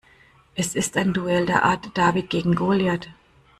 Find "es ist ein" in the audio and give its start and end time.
0.55-1.13